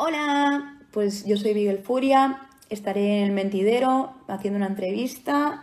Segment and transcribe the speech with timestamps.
[0.00, 5.60] Hola, pues yo soy Miguel Furia, estaré en el mentidero haciendo una entrevista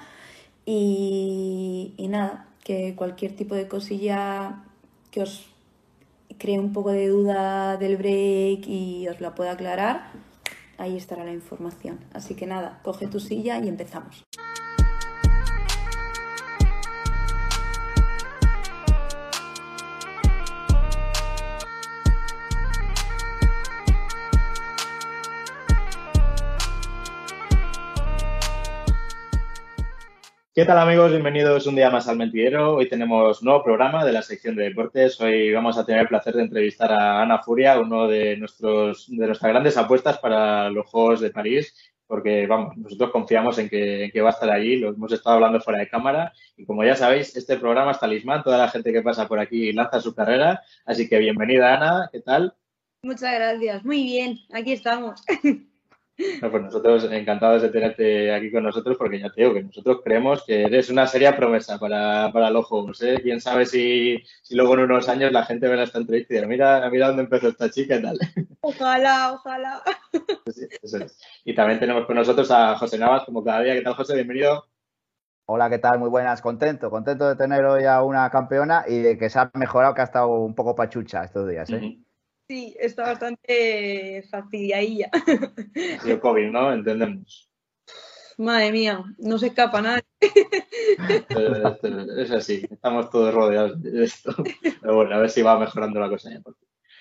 [0.66, 4.62] y, y nada, que cualquier tipo de cosilla
[5.10, 5.48] que os
[6.38, 10.12] cree un poco de duda del break y os la pueda aclarar,
[10.78, 12.02] ahí estará la información.
[12.14, 14.26] Así que nada, coge tu silla y empezamos.
[30.56, 31.12] ¿Qué tal amigos?
[31.12, 32.76] Bienvenidos un día más al Mentidero.
[32.76, 35.20] Hoy tenemos nuevo programa de la sección de deportes.
[35.20, 39.28] Hoy vamos a tener el placer de entrevistar a Ana Furia, uno de, nuestros, de
[39.28, 41.76] nuestras grandes apuestas para los Juegos de París,
[42.08, 45.80] porque vamos, nosotros confiamos en que, va a estar allí, lo hemos estado hablando fuera
[45.80, 49.28] de cámara y como ya sabéis, este programa es talismán, toda la gente que pasa
[49.28, 52.56] por aquí lanza su carrera, así que bienvenida Ana, ¿qué tal?
[53.04, 55.22] Muchas gracias, muy bien, aquí estamos.
[56.18, 60.44] pues nosotros encantados de tenerte aquí con nosotros porque ya te digo que nosotros creemos
[60.46, 63.02] que eres una seria promesa para, los juegos.
[63.02, 63.20] ¿eh?
[63.22, 66.90] Quién sabe si, luego en unos años la gente verá esta entrevista y dirá, mira,
[66.90, 68.18] mira dónde empezó esta chica y tal.
[68.62, 69.84] Ojalá, ojalá.
[71.44, 73.76] Y también tenemos con nosotros a José Navas, como cada día.
[73.76, 74.16] ¿Qué tal, José?
[74.16, 74.66] Bienvenido.
[75.48, 76.00] Hola, ¿qué tal?
[76.00, 79.52] Muy buenas, contento, contento de tener hoy a una campeona y de que se ha
[79.54, 81.70] mejorado, que ha estado un poco pachucha estos días.
[81.70, 82.00] ¿eh?
[82.48, 85.10] Sí, está bastante fastidiadilla.
[86.06, 86.72] Y el COVID, ¿no?
[86.72, 87.50] Entendemos.
[88.38, 90.04] Madre mía, no se escapa nadie.
[92.18, 94.36] Es así, estamos todos rodeados de esto.
[94.82, 96.30] Pero bueno, a ver si va mejorando la cosa.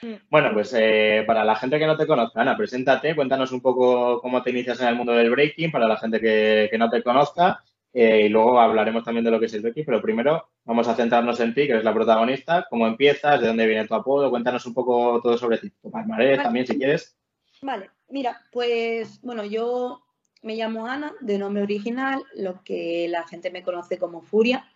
[0.02, 0.14] Mm.
[0.30, 4.20] Bueno, pues eh, para la gente que no te conozca, Ana, preséntate, cuéntanos un poco
[4.20, 7.02] cómo te inicias en el mundo del breaking, para la gente que, que no te
[7.02, 7.64] conozca,
[7.96, 10.96] eh, y luego hablaremos también de lo que es el Becky, pero primero vamos a
[10.96, 12.66] centrarnos en ti, que eres la protagonista.
[12.68, 13.40] ¿Cómo empiezas?
[13.40, 14.30] ¿De dónde viene tu apodo?
[14.30, 15.70] Cuéntanos un poco todo sobre ti.
[15.80, 17.16] Tu palmarés también, si quieres.
[17.62, 20.02] Vale, mira, pues bueno, yo
[20.42, 24.68] me llamo Ana, de nombre original, lo que la gente me conoce como Furia.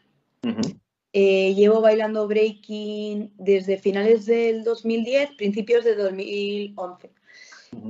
[1.12, 7.10] Eh, llevo bailando breaking desde finales del 2010, principios de 2011.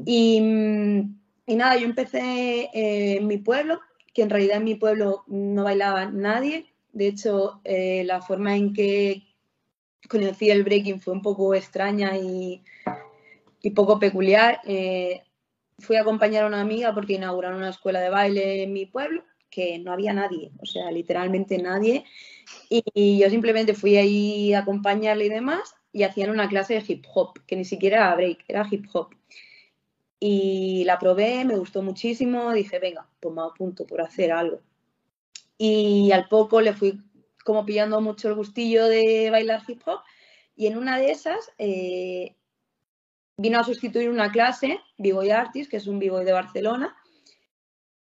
[0.07, 0.39] y,
[1.47, 3.79] y, nada, yo empecé en mi pueblo,
[4.19, 6.67] que en realidad en mi pueblo no bailaba nadie.
[6.93, 9.23] De hecho, eh, la forma en que
[10.09, 12.65] conocí el breaking fue un poco extraña y,
[13.77, 14.61] poco peculiar.
[14.67, 15.23] Eh,
[15.79, 19.23] fui a acompañar a una amiga porque inauguraron una escuela de baile en mi pueblo,
[19.51, 22.05] que no había nadie, o sea, literalmente nadie.
[22.69, 27.05] Y, yo simplemente fui ahí a acompañarle y demás, y hacían una clase de hip
[27.15, 29.15] hop, que ni siquiera era break, era hip hop.
[30.21, 34.61] Y la probé, me gustó muchísimo, dije, venga, pues me apunto por hacer algo.
[35.57, 37.01] Y al poco le fui
[37.45, 40.01] como pillando mucho el gustillo de bailar hip hop
[40.55, 42.35] y en una de esas eh,
[43.37, 46.97] vino a sustituir una clase, B-Boy Artist, que es un B-Boy de Barcelona,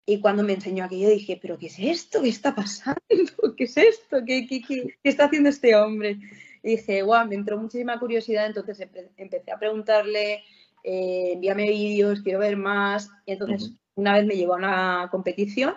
[0.04, 2.21] y cuando me enseñó aquello dije, pero ¿qué es esto?
[2.21, 3.00] ¿Qué está pasando?
[3.56, 4.19] ¿Qué es esto?
[4.27, 6.19] ¿Qué, qué, qué, está haciendo este hombre?
[6.65, 8.81] Y dije, guau, me entró muchísima curiosidad, entonces
[9.16, 10.42] empecé a preguntarle
[10.84, 13.10] eh, envíame vídeos, quiero ver más.
[13.26, 15.74] Y entonces una vez me llevó a una competición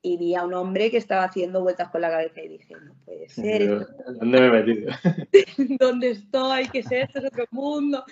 [0.00, 2.94] y vi a un hombre que estaba haciendo vueltas con la cabeza y dije, no
[3.04, 3.86] puede ser.
[4.18, 4.92] ¿Dónde me he metido?
[5.78, 6.68] ¿Dónde estoy?
[6.68, 7.20] ¿Qué es esto?
[7.20, 8.04] Es otro mundo.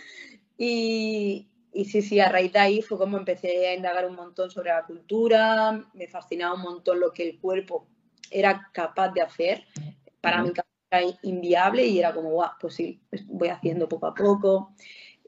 [0.57, 4.51] Y, y sí, sí, a raíz de ahí fue como empecé a indagar un montón
[4.51, 7.89] sobre la cultura, me fascinaba un montón lo que el cuerpo
[8.31, 9.65] era capaz de hacer.
[10.21, 10.53] Para mí
[10.91, 14.75] era inviable y era como, guau, pues sí, voy haciendo poco a poco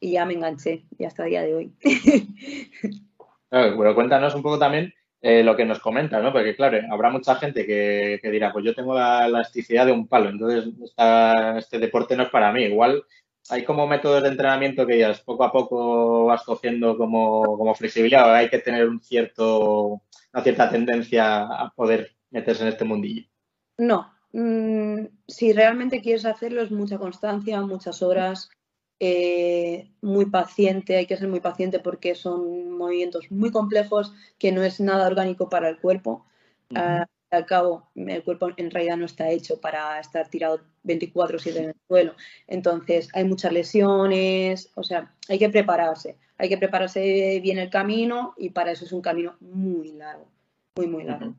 [0.03, 1.73] y ya me enganché, y hasta el día de hoy.
[3.51, 6.33] bueno, cuéntanos un poco también eh, lo que nos comentas, ¿no?
[6.33, 10.31] Porque, claro, habrá mucha gente que, dirá, pues yo tengo la elasticidad de un palo,
[10.31, 10.75] entonces
[11.57, 12.65] este deporte no es para mí.
[12.65, 13.05] Igual
[13.49, 18.29] hay como métodos de entrenamiento que ya poco a poco vas cogiendo como, como flexibilidad,
[18.29, 20.03] o hay que tener un cierto,
[20.35, 23.29] una cierta tendencia a poder meterse en este mundillo.
[23.79, 28.51] No, mm, si realmente quieres hacerlo es mucha constancia, muchas horas,
[29.05, 34.63] eh, muy paciente, hay que ser muy paciente porque son movimientos muy complejos que no
[34.63, 36.25] es nada orgánico para el cuerpo.
[36.73, 41.75] al cabo, el cuerpo en realidad no está hecho para estar tirado 24/7 en el
[41.89, 42.15] suelo.
[42.47, 48.35] Entonces, hay muchas lesiones, o sea, hay que prepararse, hay que prepararse bien el camino
[48.37, 50.29] y para eso es un camino muy largo,
[50.77, 51.35] muy, muy largo.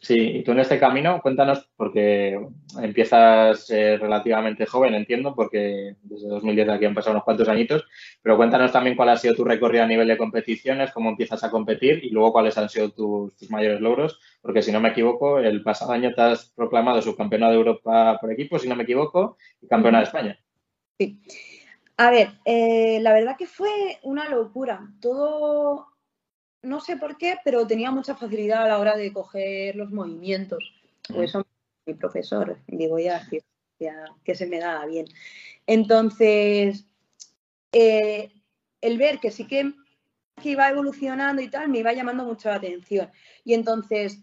[0.00, 2.40] Sí, y tú en este camino, cuéntanos, porque
[2.80, 7.84] empiezas eh, relativamente joven, entiendo, porque desde 2010 aquí han pasado unos cuantos añitos,
[8.22, 11.50] pero cuéntanos también cuál ha sido tu recorrido a nivel de competiciones, cómo empiezas a
[11.50, 15.62] competir y luego cuáles han sido tus, mayores logros, porque si no me equivoco, el
[15.62, 19.66] pasado año te has proclamado subcampeona de Europa por equipo, si no me equivoco, y
[19.66, 20.40] campeona de España.
[20.98, 21.20] Sí.
[21.98, 24.88] A ver, eh, la verdad que fue una locura.
[25.02, 25.89] Todo,
[26.62, 30.72] no sé por qué, pero tenía mucha facilidad a la hora de coger los movimientos.
[31.08, 31.46] Pues eso
[31.86, 33.26] mi profesor, digo ya,
[33.78, 35.06] ya que se me da bien.
[35.66, 36.86] Entonces,
[37.72, 38.32] eh,
[38.80, 39.72] el ver que sí que,
[40.42, 43.10] que, iba evolucionando y tal, me iba llamando mucho la atención.
[43.44, 44.20] Y entonces,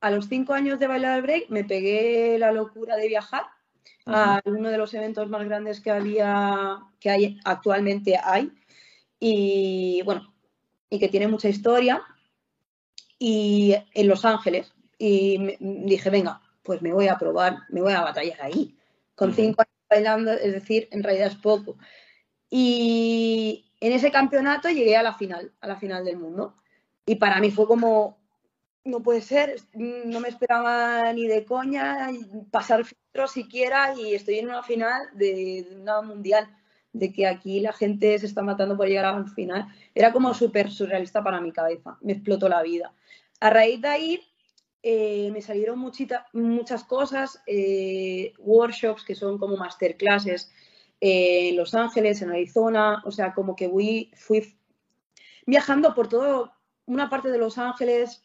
[0.00, 3.44] a los cinco años de bailar al break, me pegué la locura de viajar
[4.06, 8.52] a uno de los eventos más grandes que había, que hay actualmente hay.
[9.18, 10.35] Y bueno,
[10.90, 12.02] y que tiene mucha historia.
[13.18, 14.72] Y en Los Ángeles.
[14.98, 18.76] Y dije, venga, pues me voy a probar, me voy a batallar ahí.
[19.14, 21.76] Con cinco años bailando, es decir, en realidad es poco.
[22.50, 26.56] Y en ese campeonato llegué a la final, a la final del mundo.
[27.06, 28.18] Y para mí fue como,
[28.84, 32.08] no puede ser, no me esperaba ni de coña
[32.50, 36.48] pasar filtros siquiera y estoy en una final de, una mundial,
[36.98, 39.66] de que aquí la gente se está matando por llegar a la final.
[39.94, 42.92] Era como súper surrealista para mi cabeza, me explotó la vida.
[43.40, 44.20] A raíz de ahí
[44.82, 50.50] eh, me salieron muchas cosas, eh, workshops que son como masterclasses
[51.00, 54.56] eh, en Los Ángeles, en Arizona, o sea, como que fui, fui
[55.46, 56.56] viajando por toda
[56.86, 58.22] una parte de Los Ángeles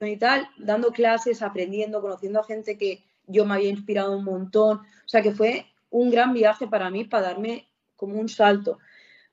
[0.00, 4.78] y tal, dando clases, aprendiendo, conociendo a gente que yo me había inspirado un montón,
[4.78, 8.78] o sea, que fue un gran viaje para mí, para darme como un salto.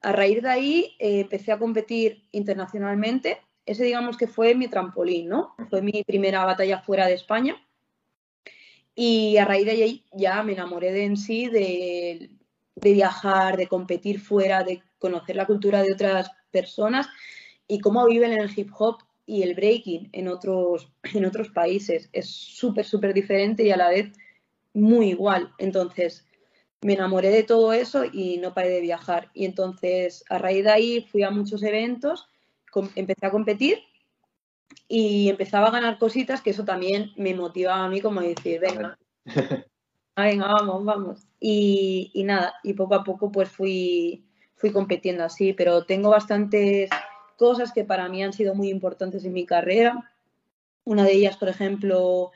[0.02, 3.40] A raíz de ahí empecé a competir internacionalmente
[3.70, 5.54] ese digamos que fue mi trampolín, ¿no?
[5.70, 7.56] Fue mi primera batalla fuera de España.
[8.96, 12.32] Y a raíz de ahí ya me enamoré de en sí, de,
[12.82, 17.08] viajar, de competir fuera, de conocer la cultura de otras personas
[17.68, 22.10] y cómo viven el hip hop y el breaking en otros, en otros países.
[22.12, 24.12] Es súper, súper diferente y a la vez
[24.74, 25.54] muy igual.
[25.60, 26.26] Entonces,
[26.82, 29.30] me enamoré de todo eso y no paré de viajar.
[29.34, 32.30] Y entonces, a raíz de ahí, fui a muchos eventos
[32.96, 33.80] empecé a competir
[34.88, 38.98] y empezaba a ganar cositas que eso también me motivaba a mí como decir, venga,
[40.16, 41.28] venga, vamos, vamos.
[41.40, 46.90] Y, nada, y poco a poco pues fui, fui compitiendo así, pero tengo bastantes
[47.38, 50.12] cosas que para mí han sido muy importantes en mi carrera.
[50.84, 52.32] Una de ellas, por ejemplo,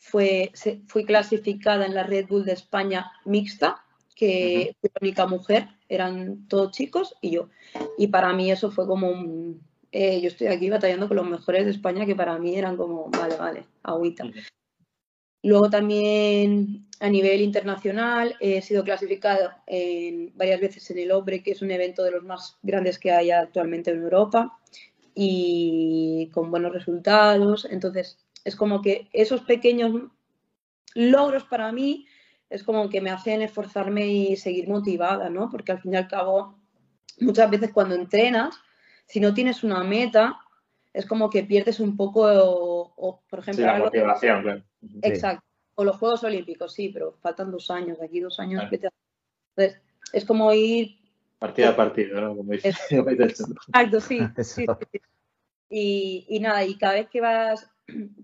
[0.00, 0.50] fue,
[0.88, 3.84] fui clasificada en la Red Bull de España mixta,
[4.16, 7.48] que fui la única mujer, eran todos chicos y yo.
[7.98, 9.62] Y para mí eso fue como un,
[9.92, 13.10] eh, yo estoy aquí batallando con los mejores de España que para mí eran como,
[13.10, 14.24] vale, vale, agüita.
[15.42, 21.52] Luego también a nivel internacional he sido clasificado en, varias veces en el OBRE, que
[21.52, 24.58] es un evento de los más grandes que hay actualmente en Europa
[25.14, 27.66] y con buenos resultados.
[27.70, 30.10] Entonces, es como que esos pequeños
[30.94, 32.06] logros para mí
[32.48, 35.48] es como que me hacen esforzarme y seguir motivada, ¿no?
[35.50, 36.58] Porque al fin y al cabo,
[37.20, 38.56] muchas veces cuando entrenas,
[39.06, 40.40] si no tienes una meta,
[40.92, 43.64] es como que pierdes un poco, o, por ejemplo...
[43.66, 44.62] la motivación, claro.
[45.02, 45.44] Exacto.
[45.76, 48.64] O los Juegos Olímpicos, sí, pero faltan dos años, de aquí dos años.
[48.70, 49.80] Entonces,
[50.12, 50.98] es como ir...
[51.38, 52.36] Partida a partida, ¿no?
[52.36, 54.20] Como Exacto, sí.
[54.42, 54.66] sí,
[55.70, 57.70] Y, y, nada, y cada vez que vas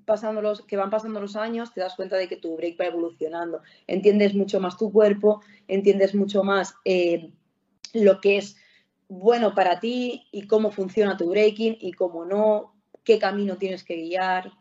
[0.04, 2.86] pasando los, que van pasando los años, te das cuenta de que tu break va
[2.86, 3.62] evolucionando.
[3.86, 7.30] Entiendes mucho más tu cuerpo, entiendes mucho más eh,
[7.92, 8.56] lo que es
[9.08, 13.96] bueno para ti y cómo funciona tu breaking y cómo no, qué camino tienes que
[13.96, 14.52] guiar,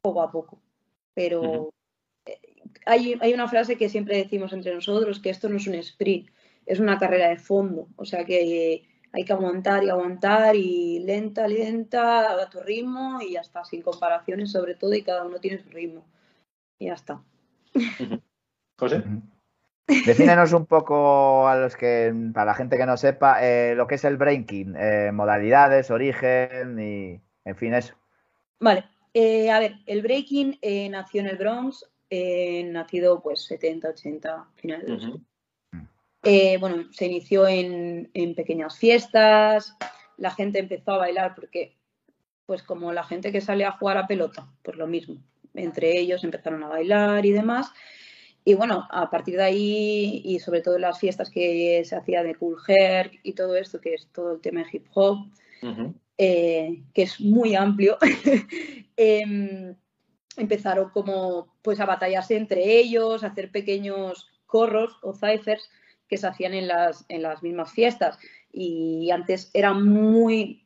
[0.00, 0.60] poco a poco.
[1.14, 1.72] Pero
[2.24, 2.40] eh,
[2.86, 6.30] hay, hay, una frase que siempre decimos entre nosotros, que esto no es un sprint,
[6.66, 7.88] es una carrera de fondo.
[7.96, 13.32] O sea que hay que aguantar y aguantar y lenta, lenta, a tu ritmo y
[13.32, 16.04] ya está, sin comparaciones sobre todo y cada uno tiene su ritmo.
[16.78, 17.22] Y ya está.
[18.78, 19.02] José.
[19.86, 23.94] Defínenos un poco a los que, para la gente que no sepa, eh, lo que
[23.94, 27.94] es el breaking, eh, modalidades, origen y, en fin, eso.
[28.60, 28.84] Vale,
[29.14, 30.58] eh, a ver, el breaking
[30.90, 35.20] nació en el Bronx, nacido pues 70, 80, finales de
[36.22, 39.76] los bueno, se inició en, en, pequeñas fiestas,
[40.16, 41.76] la gente empezó a bailar porque,
[42.46, 45.22] pues como la gente que sale a jugar a pelota, pues lo mismo.
[45.54, 47.72] Entre ellos empezaron a bailar y demás.
[48.44, 52.34] Y bueno, a partir de ahí, y sobre todo las fiestas que se hacía de
[52.34, 55.18] Cool Hair y todo esto, que es todo el tema de hip hop,
[56.16, 57.98] eh, que es muy amplio,
[58.96, 59.76] em,
[60.36, 65.68] empezaron como pues a batallarse entre ellos, a hacer pequeños corros o ciphers
[66.08, 68.18] que se hacían en las, en las mismas fiestas.
[68.52, 70.64] Y antes era muy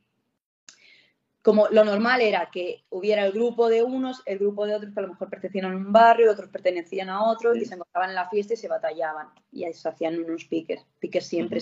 [1.42, 5.00] como lo normal era que hubiera el grupo de unos, el grupo de otros que
[5.00, 8.14] a lo mejor pertenecían a un barrio, otros pertenecían a otro, y se encontraban en
[8.14, 9.28] la fiesta y se batallaban.
[9.50, 11.60] Y ahí se hacían unos piques, piques siempre.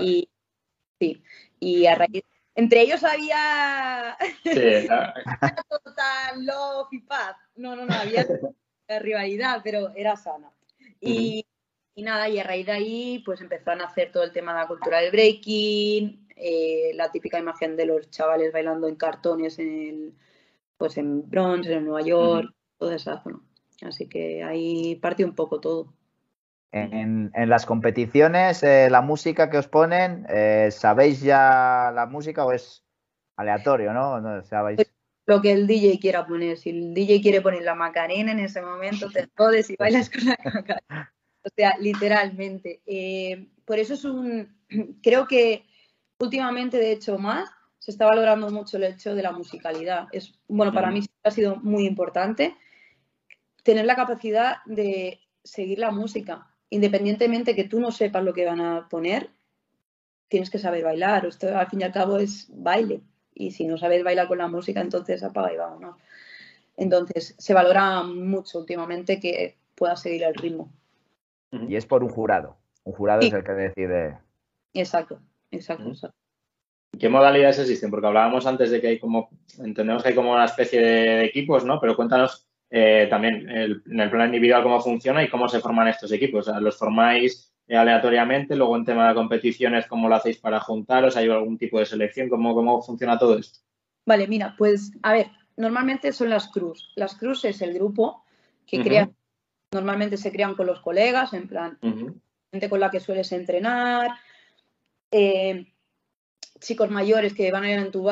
[0.00, 0.30] Y
[0.98, 1.22] sí,
[1.58, 4.50] y a raíz entre ellos había sí,
[5.84, 7.36] total love y paz.
[7.54, 8.26] No, no, no, había
[9.00, 10.52] rivalidad, pero era sana.
[11.00, 11.46] Y,
[11.94, 14.60] y, nada, y a raíz de ahí, pues empezaron a hacer todo el tema de
[14.60, 19.68] la cultura del breaking, eh, la típica imagen de los chavales bailando en cartones en
[19.68, 20.14] el,
[20.76, 23.40] pues en Bronx, en Nueva York, toda esa zona.
[23.82, 25.92] Así que ahí parte un poco todo.
[26.72, 32.52] En, las competiciones, eh, la música que os ponen, eh, ¿sabéis ya la música o
[32.52, 32.84] es
[33.36, 34.22] aleatorio, no?
[34.48, 34.92] Pues
[35.26, 36.56] lo que el DJ quiera poner.
[36.56, 40.24] Si el DJ quiere poner la Macarena en ese momento, te jodes y bailas con
[40.24, 41.12] la Macarena.
[41.42, 42.80] O sea, literalmente.
[43.64, 44.56] por eso es un.
[45.02, 45.64] Creo que
[46.18, 50.08] últimamente, de hecho, más, se está valorando mucho el hecho de la musicalidad.
[50.12, 52.54] Es, bueno, para mí ha sido muy importante
[53.62, 58.60] tener la capacidad de seguir la música, independientemente que tú no sepas lo que van
[58.60, 59.30] a poner,
[60.28, 61.26] tienes que saber bailar.
[61.26, 63.02] Esto al fin y al cabo es baile.
[63.34, 65.96] Y si no sabes bailar con la música, entonces apaga y vámonos.
[66.76, 70.70] Entonces, se valora mucho últimamente que puedas seguir el ritmo.
[71.52, 72.58] Y es por un jurado.
[72.84, 74.18] Un jurado es el que decide.
[74.72, 75.20] Exacto.
[75.50, 75.92] Exacto,
[76.98, 77.90] ¿Qué modalidades existen?
[77.90, 81.64] Porque hablábamos antes de que hay como, entendemos que hay como una especie de equipos,
[81.64, 81.80] ¿no?
[81.80, 86.12] Pero cuéntanos eh, también en el plan individual cómo funciona y cómo se forman estos
[86.12, 86.48] equipos.
[86.60, 88.56] ¿Los formáis eh, aleatoriamente?
[88.56, 91.16] Luego en tema de competiciones, ¿cómo lo hacéis para juntaros?
[91.16, 92.28] ¿Hay algún tipo de selección?
[92.28, 93.60] ¿Cómo, cómo funciona todo esto?
[94.06, 95.26] Vale, mira, pues a ver,
[95.56, 96.92] normalmente son las cruz.
[96.96, 98.24] Las cruz es el grupo
[98.66, 99.10] que crea,
[99.72, 101.78] normalmente se crean con los colegas, en plan,
[102.50, 104.10] gente con la que sueles entrenar,
[105.10, 105.66] eh,
[106.60, 108.06] chicos mayores que van a ir en tu,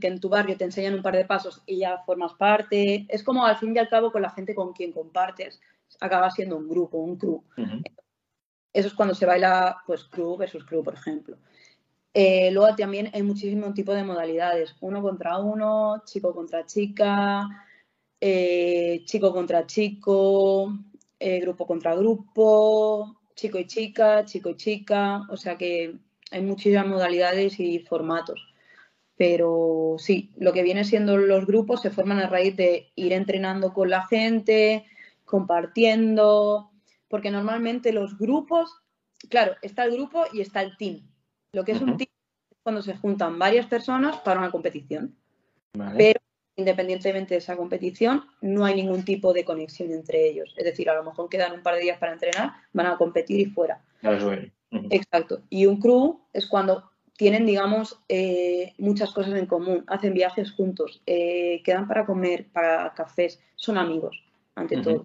[0.00, 3.06] que en tu barrio te enseñan un par de pasos y ya formas parte.
[3.08, 5.60] Es como al fin y al cabo con la gente con quien compartes,
[6.00, 7.42] acaba siendo un grupo, un crew.
[8.72, 11.38] Eso es cuando se baila pues crew versus crew, por ejemplo.
[12.12, 17.46] Eh, luego también hay muchísimos tipos de modalidades, uno contra uno, chico contra chica,
[18.20, 20.72] eh, chico contra chico,
[21.18, 25.96] grupo contra grupo, chico y chica, chico y chica, o sea que
[26.30, 28.54] hay muchísimas modalidades y formatos.
[29.16, 33.72] Pero sí, lo que viene siendo los grupos se forman a raíz de ir entrenando
[33.72, 34.86] con la gente,
[35.24, 36.70] compartiendo,
[37.08, 38.70] porque normalmente los grupos,
[39.28, 41.08] claro, está el grupo y está el team.
[41.52, 42.10] Lo que es un team
[42.50, 45.16] es cuando se juntan varias personas para una competición.
[45.96, 46.20] Pero
[46.58, 50.52] independientemente de esa competición, no hay ningún tipo de conexión entre ellos.
[50.56, 53.40] Es decir, a lo mejor quedan un par de días para entrenar, van a competir
[53.40, 53.80] y fuera.
[54.90, 55.40] Exacto.
[55.48, 61.00] Y un crew es cuando tienen, digamos, eh, muchas cosas en común, hacen viajes juntos,
[61.06, 64.20] eh, quedan para comer, para cafés, son amigos,
[64.56, 65.04] ante todo.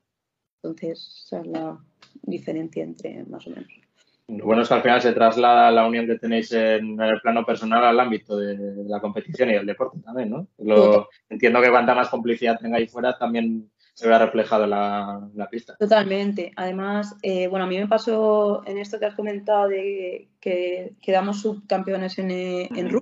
[0.64, 1.80] Entonces, esa es la
[2.24, 3.83] diferencia entre más o menos.
[4.28, 7.84] Bueno es que al final se traslada la unión que tenéis en el plano personal
[7.84, 10.48] al ámbito de, la competición y del deporte también, ¿no?
[10.60, 15.76] Lo, entiendo que cuanta más complicidad tengáis fuera, también se vea reflejado en la, pista.
[15.78, 16.52] Totalmente.
[16.56, 21.42] Además, eh, bueno, a mí me pasó en esto que has comentado de que quedamos
[21.42, 23.00] subcampeones en, eh, en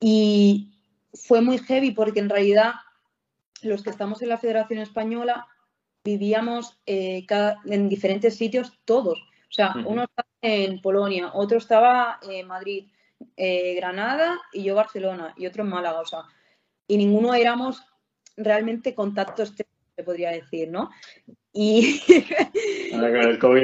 [0.00, 0.74] Y
[1.14, 2.72] fue muy heavy porque en realidad
[3.62, 5.46] los que estamos en la Federación Española
[6.04, 7.26] vivíamos eh,
[7.66, 9.22] en diferentes sitios todos.
[9.50, 12.86] O sea, uno estaba en Polonia, otro estaba en Madrid,
[13.36, 16.00] Granada y yo Barcelona y otro en Málaga.
[16.00, 16.22] O sea,
[16.86, 17.84] y ninguno éramos
[18.36, 20.90] realmente contactos, se podría decir, ¿no?
[21.52, 22.00] Y...
[22.94, 23.62] Ahora con el COVID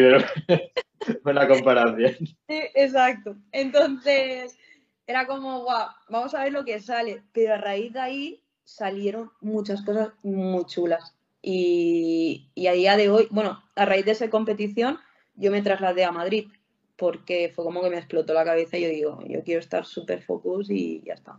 [1.23, 2.17] buena comparación.
[2.19, 3.37] Sí, exacto.
[3.53, 4.59] Entonces,
[5.07, 7.23] era como, guau, vamos a ver lo que sale.
[7.33, 11.15] Pero a raíz de ahí salieron muchas cosas muy chulas.
[11.43, 14.99] Y, y, a día de hoy, bueno, a raíz de esa competición,
[15.37, 16.49] yo me trasladé a Madrid
[16.97, 20.23] porque fue como que me explotó la cabeza y yo digo, yo quiero estar súper
[20.23, 21.39] focus y ya está.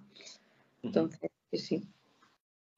[0.84, 1.84] Entonces, sí.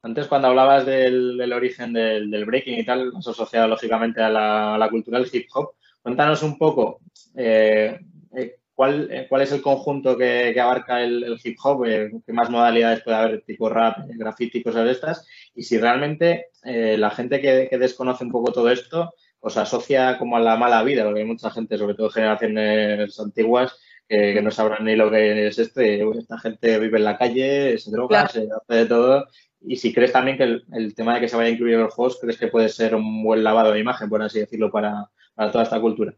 [0.02, 5.30] Antes cuando hablabas del, origen del, breaking y tal, asociado lógicamente a la, cultura del
[5.32, 5.72] hip hop,
[6.02, 7.02] cuéntanos un poco
[7.36, 8.00] eh,
[8.34, 13.02] eh, ¿cuál, eh, cuál, es el conjunto que, abarca el, hip hop, qué más modalidades
[13.02, 18.24] puede haber, tipo rap, graffiti, cosas de estas, y si realmente la gente que, desconoce
[18.24, 21.78] un poco todo esto os asocia como a la mala vida, porque hay mucha gente,
[21.78, 23.78] sobre todo generaciones antiguas,
[24.08, 27.92] que, no sabrán ni lo que es esto, esta gente vive en la calle, se
[27.92, 29.28] droga, se hace de todo.
[29.62, 32.18] Y si crees también que el, tema de que se vaya a incluir los juegos,
[32.20, 35.80] crees que puede ser un buen lavado de imagen, por así decirlo, para, toda esta
[35.80, 36.14] cultura.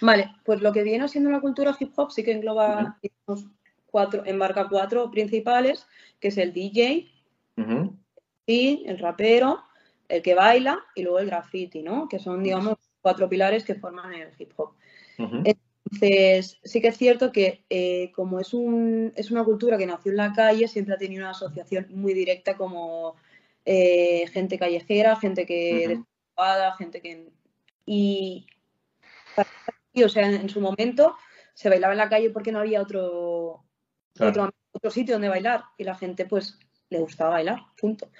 [0.00, 2.98] Vale, pues lo que viene siendo la cultura hip hop sí que engloba
[3.86, 5.86] cuatro, embarca cuatro principales,
[6.20, 7.10] que es el DJ,
[8.46, 9.62] y el rapero,
[10.10, 12.08] el que baila y luego el graffiti, ¿no?
[12.08, 14.74] Que son, digamos, cuatro pilares que forman el hip hop.
[15.18, 20.10] Entonces, sí que es cierto que eh, como es, un, es una cultura que nació
[20.10, 23.16] en la calle, siempre ha tenido una asociación muy directa como
[23.64, 27.28] eh, gente callejera, gente que uh gente que...
[27.84, 28.46] Y,
[30.02, 31.16] o sea, en, su momento
[31.54, 33.64] se bailaba en la calle porque no había otro,
[34.18, 36.58] otro, otro sitio donde bailar y la gente pues
[36.90, 38.10] le gustaba bailar, punto.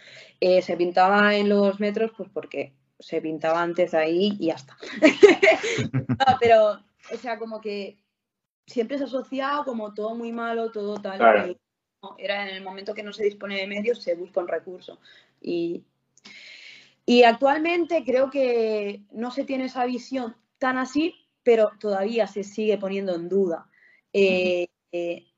[0.40, 4.76] Eh, se pintaba en los metros, pues porque se pintaba antes ahí y ya está.
[6.40, 6.80] pero,
[7.12, 7.98] o sea, como que
[8.66, 11.56] siempre se ha asociado como todo muy malo, todo tal.
[12.18, 15.00] era en el momento que no se dispone de medios, se busca un recurso.
[15.40, 15.84] Y,
[17.04, 22.78] y actualmente creo que no se tiene esa visión tan así, pero todavía se sigue
[22.78, 23.68] poniendo en duda.
[24.12, 24.68] Eh,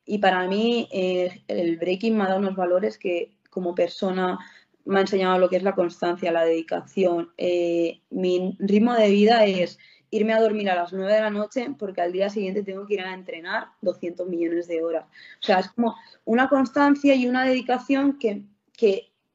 [0.05, 4.39] y para mí eh, el breaking me ha dado unos valores que como persona
[4.85, 7.33] me ha enseñado lo que es la constancia, la dedicación.
[7.37, 9.79] Eh, mi ritmo de vida es
[10.11, 12.95] irme a dormir a las 9 de la noche porque al día siguiente tengo que
[12.95, 15.05] ir a entrenar 200 millones de horas.
[15.41, 18.45] O sea, es como una constancia y una dedicación que,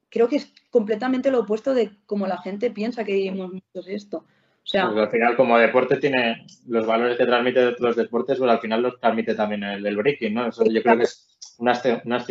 [0.10, 4.26] creo que es completamente lo opuesto de como la gente piensa que vivimos muchos esto.
[4.68, 8.52] O sea, pues al final, como deporte tiene los valores que transmite los deportes, pues
[8.52, 10.50] al final los transmite también el, el breaking, ¿no?
[10.50, 12.26] Eso yo creo que es una, una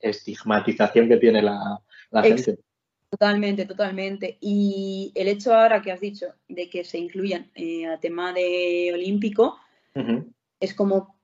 [0.00, 1.80] estigmatización que tiene la,
[2.22, 2.60] gente.
[3.10, 4.38] Totalmente, totalmente.
[4.40, 8.92] Y el hecho ahora que has dicho de que se incluyan eh, a tema de
[8.94, 9.58] olímpico,
[10.60, 11.18] es como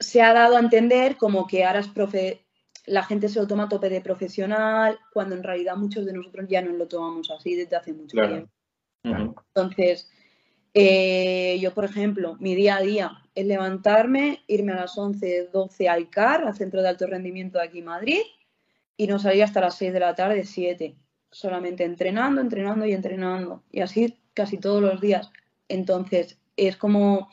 [0.00, 2.46] se ha dado a entender como que ahora es profe,
[2.88, 6.46] la gente se lo toma a tope de profesional, cuando en realidad muchos de nosotros
[6.48, 8.50] ya no lo tomamos así desde hace mucho tiempo.
[9.04, 10.10] Entonces,
[10.74, 15.88] eh, yo, por ejemplo, mi día a día es levantarme, irme a las 11, 12
[15.88, 18.20] al CAR, al Centro de Alto Rendimiento de aquí en Madrid,
[18.96, 20.96] y no salir hasta las 6 de la tarde, 7,
[21.30, 25.30] solamente entrenando, entrenando y entrenando, y así casi todos los días.
[25.68, 27.28] Entonces, es como,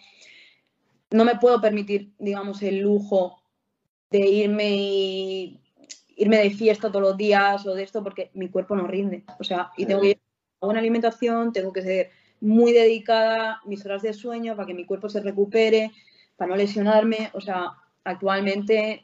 [1.12, 3.42] no me puedo permitir, digamos, el lujo
[4.12, 5.60] de irme y
[6.16, 9.24] irme de fiesta todos los días o de esto porque mi cuerpo no rinde.
[9.40, 10.20] O sea, y tengo que ir
[10.62, 14.86] a buena alimentación, tengo que ser muy dedicada mis horas de sueño para que mi
[14.86, 15.92] cuerpo se recupere,
[16.38, 17.32] para no lesionarme.
[17.34, 17.72] O sea,
[18.04, 19.04] actualmente,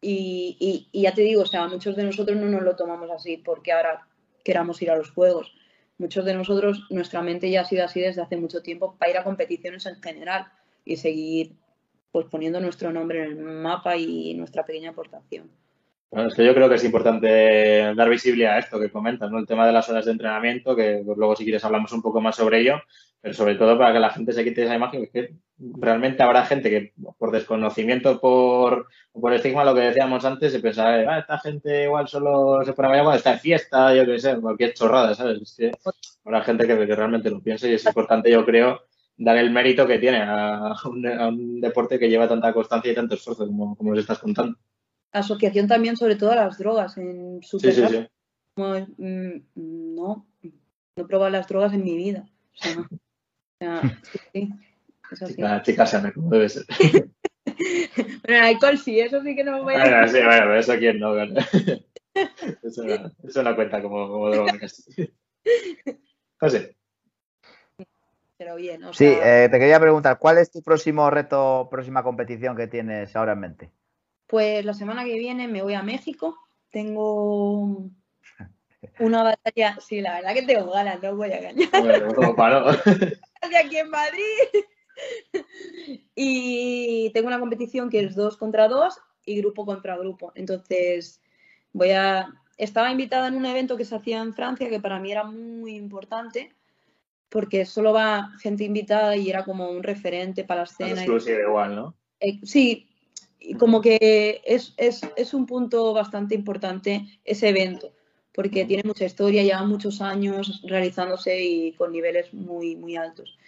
[0.00, 3.72] y, ya te digo, o sea, muchos de nosotros no nos lo tomamos así porque
[3.72, 4.06] ahora
[4.44, 5.52] queramos ir a los juegos.
[5.98, 9.18] Muchos de nosotros, nuestra mente ya ha sido así desde hace mucho tiempo para ir
[9.18, 10.46] a competiciones en general
[10.84, 11.56] y seguir
[12.16, 15.50] pues poniendo nuestro nombre en el mapa y nuestra pequeña aportación.
[16.10, 19.38] Bueno, es que yo creo que es importante dar visibilidad a esto que comentas, ¿no?
[19.38, 22.22] El tema de las horas de entrenamiento, que pues, luego si quieres hablamos un poco
[22.22, 22.80] más sobre ello,
[23.20, 26.70] pero sobre todo para que la gente se quite esa imagen, que realmente habrá gente
[26.70, 31.84] que por desconocimiento, por, por estigma, lo que decíamos antes, se pensará, ah, esta gente
[31.84, 35.42] igual solo se pone a cuando está en fiesta, yo qué sé, cualquier chorrada, ¿sabes?
[35.42, 35.70] Es que
[36.24, 38.80] habrá gente que, realmente lo piense y es importante, yo creo,
[39.16, 43.46] dar el mérito que tiene a un, deporte que lleva tanta constancia y tanto esfuerzo
[43.46, 44.56] como, como nos estás contando
[45.18, 48.06] asociación también sobre todo a las drogas en su sí, sí, sí.
[48.56, 52.28] Mm, no, no he probado las drogas en mi vida.
[52.54, 52.88] O sea, o
[53.58, 54.00] sea
[54.32, 54.50] sí,
[55.20, 55.36] así.
[55.62, 56.64] Chica, sana, como debe ser.
[58.26, 59.78] bueno, alcohol sí, eso sí que no me voy a...
[59.78, 61.14] Bueno, sí, bueno, eso quién no.
[62.62, 64.58] eso, no, eso no cuenta como, como droga
[66.38, 66.75] José.
[68.38, 69.08] Pero bien, o sea...
[69.08, 73.32] Sí, eh, te quería preguntar, ¿cuál es tu próximo reto, próxima competición que tienes ahora
[73.32, 73.70] en mente?
[74.26, 76.36] Pues la semana que viene me voy a México.
[76.70, 77.88] Tengo
[78.98, 79.78] una batalla.
[79.80, 81.70] Sí, la verdad que tengo ganas, no voy a engañar.
[82.34, 82.66] Bueno,
[83.64, 84.64] aquí en Madrid.
[86.14, 90.32] y tengo una competición que es dos contra dos y grupo contra grupo.
[90.34, 91.20] Entonces,
[91.72, 92.28] voy a.
[92.56, 95.76] Estaba invitada en un evento que se hacía en Francia, que para mí era muy
[95.76, 96.54] importante,
[97.28, 101.02] porque solo va gente invitada y era como un referente para la escena.
[101.02, 101.94] Exclusiva igual, ¿no?
[102.20, 102.88] Eh, sí,
[103.58, 107.92] como que es, es, es, un punto bastante importante ese evento,
[108.32, 113.38] porque tiene mucha historia, lleva muchos años realizándose y con niveles muy, muy altos.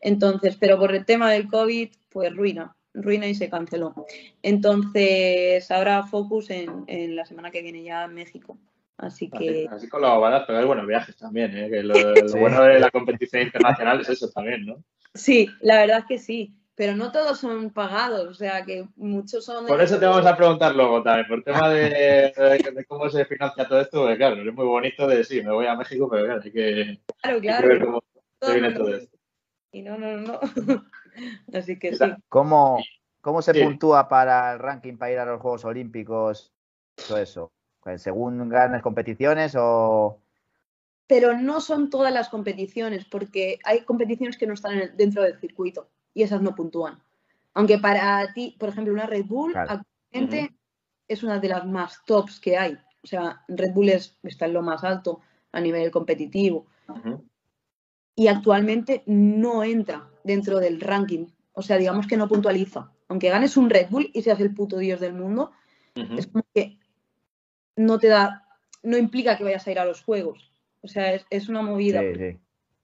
[0.00, 4.06] Entonces, pero por el tema del COVID, pues ruina, ruina y se canceló.
[4.42, 8.58] Entonces, habrá focus en, en la semana que viene ya en México.
[9.00, 9.66] Así que.
[9.70, 11.70] Así, con la van a pegar buenos viajes también, ¿eh?
[11.70, 14.82] que lo, lo bueno de la competición internacional es eso también, ¿no?
[15.14, 19.44] Sí, la verdad es que sí pero no todos son pagados, o sea que muchos
[19.44, 19.66] son...
[19.66, 22.32] Por eso te vamos a preguntar luego también, por tema de,
[22.88, 25.74] cómo se financia todo esto, porque claro, es muy bonito de sí, me voy a
[25.74, 27.68] México, pero claro, hay que, claro, claro.
[27.68, 28.02] ver cómo
[28.40, 29.14] se viene todo esto.
[29.72, 30.40] Y no, no, no,
[31.52, 32.04] así que sí.
[32.30, 32.82] ¿Cómo,
[33.20, 36.54] ¿Cómo se puntúa para el ranking para ir a los Juegos Olímpicos?
[37.06, 37.52] Todo eso.
[37.82, 40.20] Pues, ¿Según grandes competiciones o...?
[41.06, 45.88] Pero no son todas las competiciones, porque hay competiciones que no están dentro del circuito
[46.14, 47.02] y esas no puntúan.
[47.54, 50.54] Aunque para ti, por ejemplo, una Red Bull actualmente
[51.08, 52.78] es una de las más tops que hay.
[53.02, 56.66] O sea, Red Bull está en lo más alto a nivel competitivo.
[58.14, 61.26] Y actualmente no entra dentro del ranking.
[61.52, 62.92] O sea, digamos que no puntualiza.
[63.08, 65.50] Aunque ganes un Red Bull y seas el puto dios del mundo,
[65.96, 66.78] es como que
[67.80, 68.44] no te da,
[68.82, 70.50] no implica que vayas a ir a los juegos.
[70.82, 72.02] O sea, es, una movida.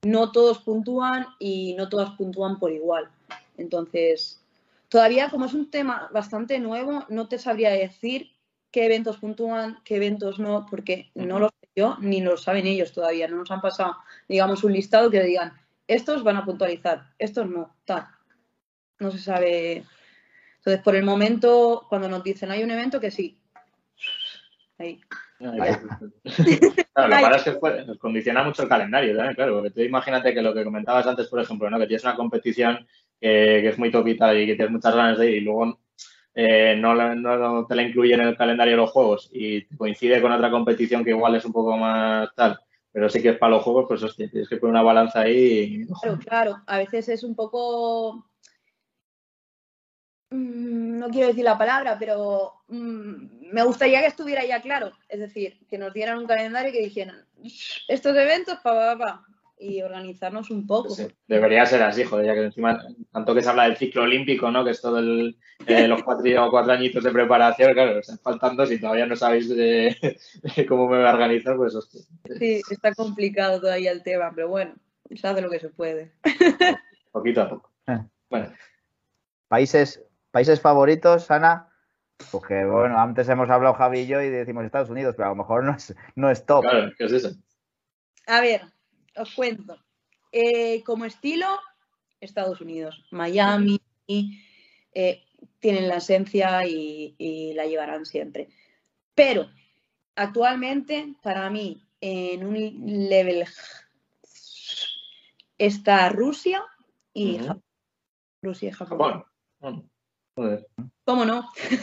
[0.02, 3.10] No todos puntúan y no todas puntúan por igual.
[3.56, 4.40] Entonces,
[4.88, 8.30] todavía como es un tema bastante nuevo, no te sabría decir
[8.70, 12.92] qué eventos puntúan, qué eventos no, porque no lo sé yo ni lo saben ellos
[12.92, 13.28] todavía.
[13.28, 13.96] No nos han pasado,
[14.28, 15.52] digamos, un listado que digan,
[15.86, 18.06] estos van a puntualizar, estos no, tal.
[18.98, 19.84] No se sabe.
[20.58, 23.38] Entonces, por el momento, cuando nos dicen hay un evento que sí,
[24.78, 25.00] Ahí.
[25.38, 29.80] claro, lo que pasa es que nos condiciona mucho el calendario también, claro, porque tú
[29.80, 31.78] imagínate que lo que comentabas antes, por ejemplo, ¿no?
[31.78, 32.86] que tienes una competición
[33.20, 35.78] que, es muy topita y que tienes muchas ganas de ir y luego
[36.34, 40.32] eh, no, no, te la incluye en el calendario de los juegos y coincide con
[40.32, 42.58] otra competición que igual es un poco más tal,
[42.92, 45.86] pero sí que es para los juegos, pues hostia, tienes que poner una balanza ahí.
[46.02, 48.26] Claro, claro, a veces es un poco
[50.30, 54.92] no quiero decir la palabra, pero mm, me gustaría que estuviera ya claro.
[55.08, 57.24] Es decir, que nos dieran un calendario y que dijeran
[57.88, 59.24] estos eventos, pa, pa,
[59.58, 60.94] y organizarnos un poco.
[61.26, 64.64] debería ser así, joder, ya que encima, tanto que se habla del ciclo olímpico, ¿no?
[64.64, 65.36] Que es todo el,
[65.66, 69.96] eh, los cuatro, cuatro añitos de preparación, claro, están faltando, si todavía no sabéis de,
[70.68, 72.02] cómo me voy a organizar, pues hostia.
[72.38, 74.74] Sí, está complicado todavía el tema, pero bueno,
[75.14, 76.12] se hace lo que se puede.
[77.12, 77.70] Poquito a poco.
[77.86, 78.04] Ah.
[78.28, 78.52] Bueno.
[79.48, 80.02] Países
[80.36, 81.66] ¿Países favoritos, Ana?
[82.30, 85.36] Porque, bueno, antes hemos hablado Javi y yo y decimos Estados Unidos, pero a lo
[85.36, 86.60] mejor no es, no es top.
[86.60, 87.30] Claro, ¿qué es eso?
[88.26, 88.60] A ver,
[89.16, 89.78] os cuento.
[90.30, 91.46] Eh, como estilo,
[92.20, 93.02] Estados Unidos.
[93.12, 95.24] Miami eh,
[95.58, 98.50] tienen la esencia y, la llevarán siempre.
[99.14, 99.48] Pero
[100.16, 103.46] actualmente, para mí, en un level
[105.56, 106.62] está Rusia
[107.14, 107.62] y Japón.
[108.42, 109.24] Rusia y Japón.
[111.04, 111.48] ¿Cómo no?
[111.70, 111.80] es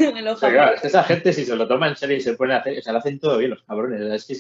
[0.82, 2.92] que esa gente, si se lo toma en serio y se pone a hacer, se
[2.92, 4.02] lo hacen todo bien los cabrones.
[4.02, 4.34] Es que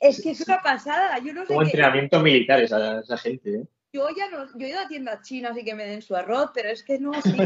[0.00, 1.18] es, que es una pasada.
[1.18, 3.54] Yo no sé Como entrenamiento militar esa, esa gente.
[3.54, 3.64] ¿eh?
[3.92, 6.50] Yo ya no, yo he ido a tiendas chinas y que me den su arroz,
[6.54, 7.36] pero es que no, sí,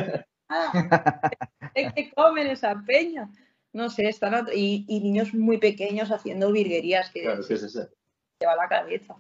[1.75, 3.31] es que comen esa peña.
[3.73, 8.55] No sé, están y, y, niños muy pequeños haciendo virguerías que, claro, es se va
[8.55, 9.17] la cabeza.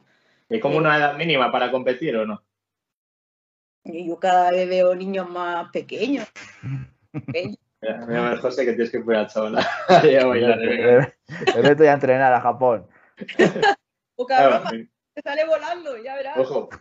[0.50, 2.42] ¿Hay como una edad mínima para competir o no?
[3.84, 6.26] Y yo cada vez veo niños más pequeños.
[7.12, 9.58] Mira, a ver, José, que tienes que a chaval.
[10.10, 12.86] ya voy a Me meto ya a entrenar a Japón.
[14.16, 16.38] O cabrón, te sale volando, ya verás.
[16.38, 16.68] Ojo.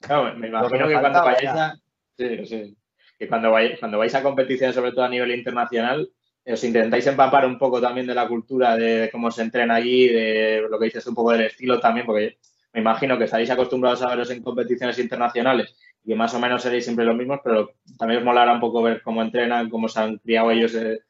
[0.00, 1.74] Claro, me imagino que cuando vayáis a...
[2.16, 2.76] Sí, sí.
[3.18, 6.08] Que cuando vais, cuando vais a competiciones, sobre todo a nivel internacional,
[6.46, 10.64] os intentáis empapar un poco también de la cultura, de cómo se entrena allí, de
[10.70, 12.38] lo que dices un poco del estilo también, porque
[12.72, 15.74] me imagino que estaréis acostumbrados a veros en competiciones internacionales
[16.08, 19.02] y más o menos seréis siempre los mismos, pero también os molará un poco ver
[19.02, 20.74] cómo entrenan, cómo se han criado ellos.
[20.74, 21.00] Eh.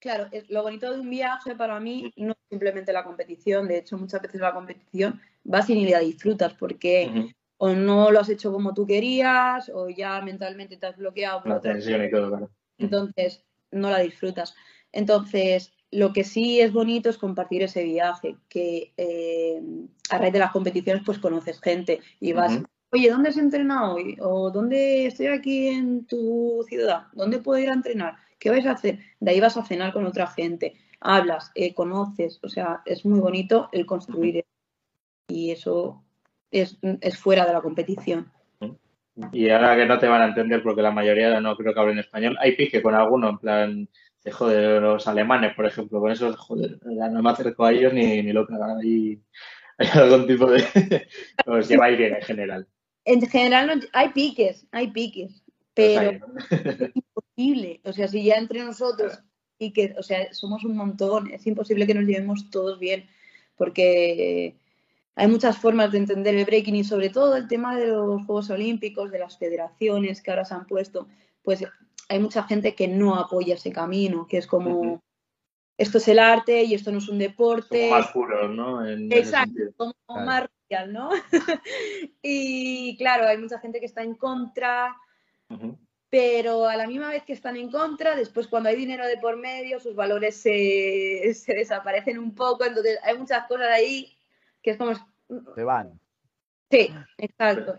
[0.00, 3.96] Claro, lo bonito de un viaje para mí no es simplemente la competición, de hecho
[3.96, 8.52] muchas veces la competición vas y ni la disfrutas porque o no lo has hecho
[8.52, 11.40] como tú querías o ya mentalmente te has bloqueado.
[11.44, 12.50] la tensión y todo, claro.
[12.76, 14.56] Entonces no la disfrutas.
[14.90, 19.62] Entonces, lo que sí es bonito es compartir ese viaje, que eh,
[20.10, 22.60] a raíz de las competiciones pues conoces gente y vas
[22.94, 24.16] oye, ¿dónde has entrenado hoy?
[24.20, 27.08] ¿O dónde estoy aquí en tu ciudad?
[27.12, 28.14] ¿Dónde puedo ir a entrenar?
[28.38, 29.00] ¿Qué vais a hacer?
[29.18, 33.18] De ahí vas a cenar con otra gente, hablas, eh, conoces, o sea, es muy
[33.18, 34.44] bonito el construir
[35.26, 36.04] y eso
[36.52, 36.78] es,
[37.18, 38.30] fuera de la competición.
[39.32, 41.98] Y ahora que no te van a entender porque la mayoría no creo que hablen
[41.98, 43.88] español, hay pique con alguno, en plan,
[44.22, 48.22] de, joder, los alemanes, por ejemplo, con esos, joder, no me acerco a ellos ni,
[48.22, 49.20] ni loca, hay,
[49.78, 50.62] hay algún tipo de...
[51.46, 52.68] os lleváis bien en general
[53.04, 55.42] en general no, hay piques, hay piques,
[55.74, 57.80] pero es imposible.
[57.84, 59.18] O sea, si ya entre nosotros,
[59.58, 63.06] piques, o sea, somos un montón, es imposible que nos llevemos todos bien,
[63.56, 64.56] porque
[65.16, 68.50] hay muchas formas de entender el breaking y sobre todo el tema de los Juegos
[68.50, 71.08] Olímpicos, de las federaciones que ahora se han puesto,
[71.42, 71.64] pues
[72.08, 75.02] hay mucha gente que no apoya ese camino, que es como,
[75.76, 77.90] esto es el arte y esto no es un deporte.
[77.90, 78.86] más puro, ¿no?
[78.86, 81.10] Exacto, como más real, ¿no?
[82.22, 84.96] y claro, hay mucha gente que está en contra,
[86.08, 89.36] pero a la misma vez que están en contra, después cuando hay dinero de por
[89.36, 94.16] medio, sus valores se, se desaparecen un poco, entonces hay muchas cosas ahí
[94.62, 94.92] que es como...
[95.54, 95.98] Se van.
[96.70, 97.78] Sí, exacto.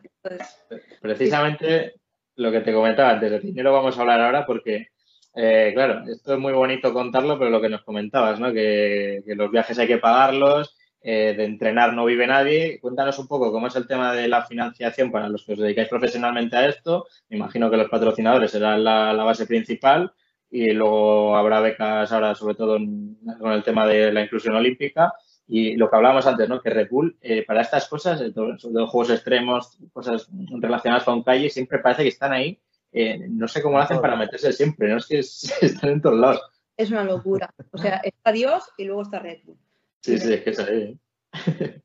[1.01, 1.95] Precisamente
[2.35, 4.89] lo que te comentaba antes, de dinero vamos a hablar ahora porque,
[5.35, 8.53] eh, claro, esto es muy bonito contarlo, pero lo que nos comentabas, ¿no?
[8.53, 12.79] Que, los viajes hay que pagarlos, eh, de entrenar no vive nadie.
[12.79, 15.89] Cuéntanos un poco cómo es el tema de la financiación para los que os dedicáis
[15.89, 17.05] profesionalmente a esto.
[17.29, 20.13] Me imagino que los patrocinadores serán la, base principal
[20.49, 25.13] y luego habrá becas ahora, sobre todo con el tema de la inclusión olímpica.
[25.47, 26.61] Y lo que hablábamos antes, ¿no?
[26.61, 30.27] Que Red Bull, eh, para estas cosas, sobre todo juegos extremos, cosas
[30.59, 32.59] relacionadas con calle, siempre parece que están ahí.
[32.97, 34.97] Eh, no sé cómo lo hacen para meterse siempre, ¿no?
[34.97, 35.19] Es que
[35.65, 36.41] están en todos lados.
[36.77, 37.53] Es una locura.
[37.71, 39.57] O sea, está Dios y luego está Red Bull.
[40.01, 40.99] Sí, sí, es que es ahí.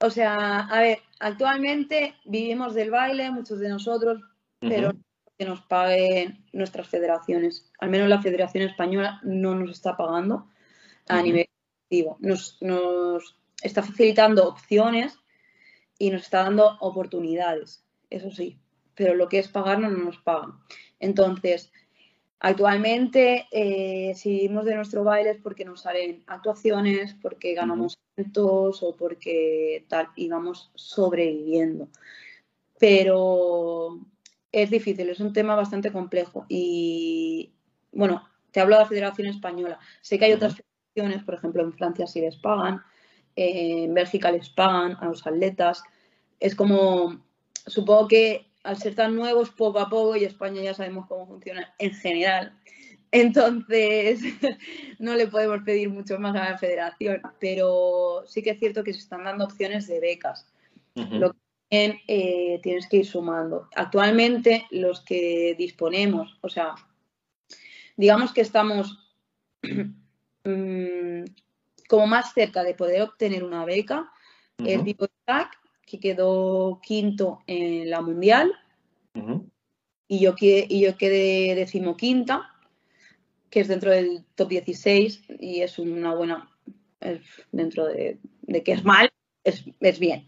[0.00, 4.22] O sea, a ver, actualmente vivimos del baile, muchos de nosotros,
[4.60, 4.92] pero
[5.36, 7.72] que nos paguen nuestras federaciones.
[7.80, 10.46] Al menos la Federación Española no nos está pagando
[11.08, 11.48] a nivel
[12.20, 12.58] nos,
[13.62, 15.18] está facilitando opciones
[15.98, 18.58] y nos está dando oportunidades, eso sí,
[18.98, 20.54] pero lo que es pagarnos no nos pagan.
[20.98, 21.72] Entonces,
[22.40, 28.82] actualmente, eh, si vivimos de nuestro baile es porque nos salen actuaciones, porque ganamos eventos
[28.82, 31.88] o porque tal, y vamos sobreviviendo.
[32.80, 34.00] Pero
[34.50, 36.44] es difícil, es un tema bastante complejo.
[36.48, 37.52] Y
[37.92, 39.78] bueno, te hablo de la Federación Española.
[40.02, 40.56] Sé que hay otras
[41.24, 42.82] por ejemplo, en Francia sí les pagan,
[43.36, 45.84] en Bélgica les pagan a los atletas.
[46.40, 47.24] Es como,
[47.68, 51.74] supongo que al ser tan nuevos, poco a poco, y España ya sabemos cómo funciona
[51.78, 52.58] en general,
[53.10, 54.20] entonces
[54.98, 58.92] no le podemos pedir mucho más a la federación, pero sí que es cierto que
[58.92, 60.46] se están dando opciones de becas.
[60.94, 61.32] Lo
[61.70, 63.68] que eh, tienes que ir sumando.
[63.76, 66.74] Actualmente los que disponemos, o sea,
[67.96, 68.98] digamos que estamos
[70.48, 71.24] Mm,
[71.88, 74.10] como más cerca de poder obtener una beca
[74.58, 75.06] es Vivo
[75.88, 78.52] que quedó quinto en la mundial.
[80.06, 82.52] y, yo, y yo quedé decimoquinta,
[83.50, 86.50] que es dentro del top 16 y es una buena,
[87.52, 88.18] dentro de,
[88.64, 89.10] que es mal,
[89.44, 90.26] es, bien.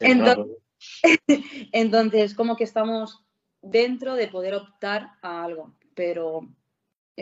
[0.00, 0.56] Entonces,
[1.72, 3.24] entonces, como que estamos
[3.62, 6.48] dentro de poder optar a algo, pero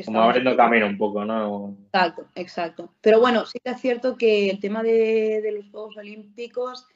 [0.05, 1.77] como abriendo camino un poco, ¿no?
[1.85, 2.95] Exacto, exacto.
[3.01, 6.89] Pero bueno, sí que es cierto que el tema de, los Juegos Olímpicos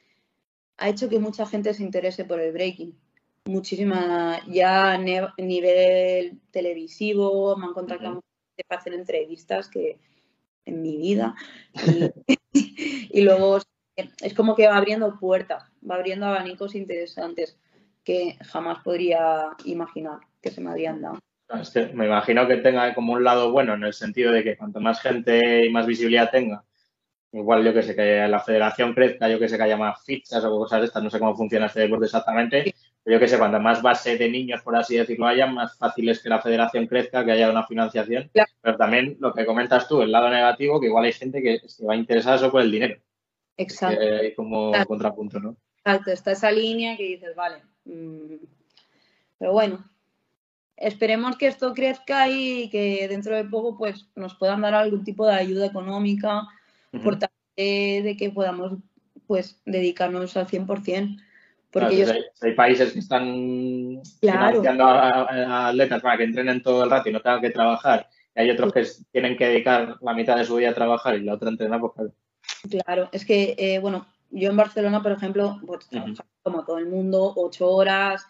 [0.79, 2.97] ha hecho que mucha gente se interese por el breaking.
[3.45, 8.23] Muchísima, ya a nivel televisivo, me han contactado
[8.67, 9.99] para hacer entrevistas que
[10.65, 11.35] en mi vida.
[12.53, 13.59] Y, luego
[13.95, 17.57] es como que va abriendo puertas, va abriendo abanicos interesantes
[18.03, 21.19] que jamás podría imaginar que se me habían dado
[21.93, 25.01] me imagino que tenga como un lado bueno en el sentido de que cuanto más
[25.01, 26.63] gente y más visibilidad tenga,
[27.31, 30.43] igual yo que sé, que la federación crezca, yo que sé, que haya más fichas
[30.43, 33.37] o cosas de estas, no sé cómo funciona este deporte exactamente, pero yo que sé,
[33.37, 36.87] cuanto más base de niños, por así decirlo, haya, más fácil es que la federación
[36.87, 38.29] crezca, que haya una financiación.
[38.61, 41.85] Pero también lo que comentas tú, el lado negativo, que igual hay gente que se
[41.85, 42.99] va a interesar eso por el dinero.
[43.57, 43.99] Exacto.
[43.99, 45.55] hay como contrapunto, ¿no?
[45.77, 47.63] Exacto, está esa línea que dices, vale.
[47.85, 48.35] Mm,
[49.37, 49.85] pero bueno,
[50.75, 55.25] esperemos que esto crezca y que dentro de poco pues nos puedan dar algún tipo
[55.25, 56.47] de ayuda económica
[57.03, 58.73] por tal de, que podamos
[59.27, 61.21] pues dedicarnos al 100%.
[61.71, 62.05] Porque
[62.41, 67.21] hay, países que están financiando a, atletas para que entrenen todo el rato y no
[67.21, 68.09] tengan que trabajar.
[68.35, 71.23] Y hay otros que tienen que dedicar la mitad de su día a trabajar y
[71.23, 71.79] la otra a entrenar.
[71.79, 72.13] Pues, claro.
[72.85, 75.87] claro, es que, eh, bueno, yo en Barcelona, por ejemplo, pues,
[76.41, 78.25] como todo el mundo, ocho horas,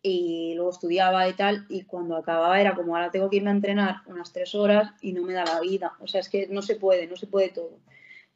[0.00, 3.54] y luego estudiaba y tal, y cuando acababa era como, ahora tengo que irme a
[3.54, 5.92] entrenar unas tres horas y no me da la vida.
[6.00, 7.80] O sea, es que no se puede, no se puede todo.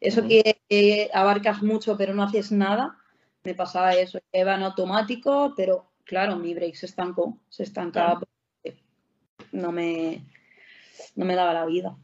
[0.03, 2.99] Eso que abarcas mucho pero no haces nada,
[3.45, 4.19] me pasaba eso.
[4.33, 8.83] Iba en automático, pero claro, mi break se estancó, se estancaba porque
[9.53, 10.27] no me,
[11.15, 11.97] no me daba la vida.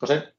[0.00, 0.34] José.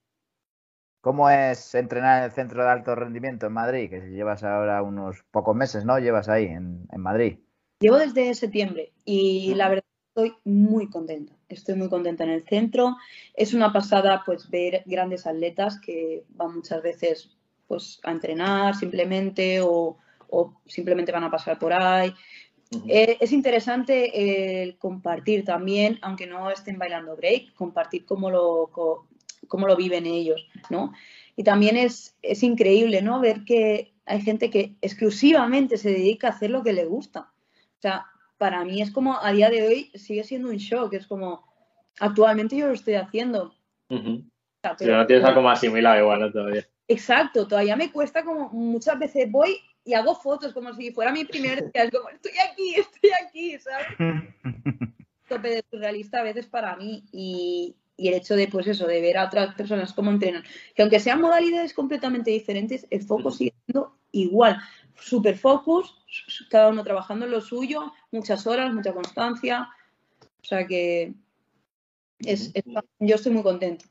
[0.99, 3.89] ¿Cómo es entrenar en el centro de alto rendimiento en Madrid?
[3.89, 5.99] Que llevas ahora unos pocos meses, ¿no?
[5.99, 7.39] Llevas ahí en, en Madrid.
[7.79, 9.83] Llevo desde septiembre y la verdad
[10.13, 11.33] estoy muy contenta.
[11.49, 12.97] Estoy muy contenta en el centro.
[13.33, 17.31] Es una pasada pues ver grandes atletas que van muchas veces
[17.67, 19.97] pues a entrenar simplemente o,
[20.67, 22.13] simplemente van a pasar por ahí.
[22.87, 28.69] Eh, es interesante el compartir también, aunque no estén bailando break, compartir cómo lo,
[29.47, 30.93] cómo lo viven ellos, ¿no?
[31.35, 33.19] Y también es, es increíble, ¿no?
[33.19, 37.31] Ver que hay gente que exclusivamente se dedica a hacer lo que le gusta.
[37.77, 38.05] O sea,
[38.43, 40.93] para mí es como a día de hoy sigue siendo un shock.
[40.95, 41.47] Es como,
[41.97, 43.55] actualmente yo lo estoy haciendo.
[43.87, 46.29] pero, no tienes algo más similar igual, ¿no?
[46.29, 46.67] Todavía.
[46.89, 51.23] Exacto, todavía me cuesta como muchas veces voy y hago fotos como si fuera mi
[51.23, 51.83] primer día.
[51.85, 53.87] Es como, estoy aquí, estoy aquí, ¿sabes?
[55.29, 58.99] Tope de surrealista a veces para mí y, y el hecho de, pues eso, de
[58.99, 60.43] ver a otras personas cómo entrenan.
[60.75, 64.59] Que aunque sean modalidades completamente diferentes, el foco sigue siendo igual.
[64.95, 65.95] Super focus,
[66.49, 69.69] cada uno trabajando en lo suyo, muchas horas, mucha constancia.
[70.21, 71.13] O sea que
[72.19, 72.53] es,
[72.99, 73.85] yo estoy muy contento.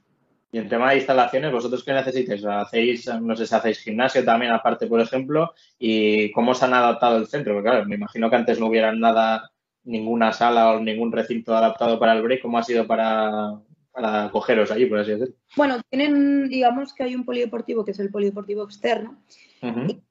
[0.54, 2.44] Y en tema de instalaciones, ¿vosotros qué necesitáis?
[2.44, 5.54] ¿Hacéis, no sé si hacéis gimnasio también aparte, por ejemplo?
[5.78, 7.54] ¿Y cómo se han adaptado el centro?
[7.54, 9.50] Porque claro, me imagino que antes no hubiera nada,
[9.84, 12.42] ninguna sala o ningún recinto adaptado para el break.
[12.42, 13.60] ¿Cómo ha sido para,
[13.92, 15.34] para cogeros allí, por así decirlo?
[15.56, 19.22] Bueno, tienen, digamos que hay un polideportivo que es el polideportivo externo.
[19.62, 20.02] y,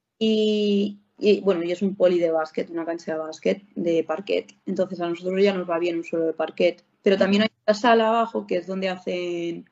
[1.42, 4.54] bueno, y es un poli de básquet, una cancha de básquet de parquet.
[4.66, 6.84] Entonces a nosotros ya nos va bien un suelo de parquet.
[7.02, 9.68] Pero también hay una sala abajo que es donde hacen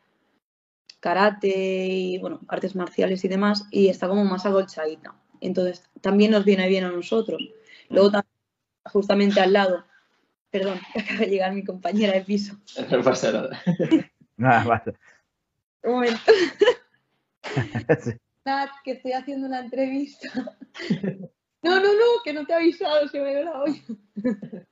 [1.00, 5.14] karate y bueno, artes marciales y demás, y está como más agolchadita.
[5.40, 7.42] Entonces, también nos viene bien a nosotros.
[7.88, 8.34] Luego, también,
[8.84, 9.84] justamente al lado,
[10.50, 12.56] perdón, acaba de llegar mi compañera de piso.
[12.90, 13.62] No pasa nada.
[14.36, 14.92] Nada, pasa.
[15.82, 16.20] Un momento.
[18.84, 20.56] Que estoy haciendo una entrevista.
[21.62, 23.82] No, no, no, que no te he avisado, se me la olla.